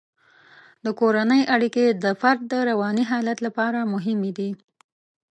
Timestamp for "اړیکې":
1.55-1.85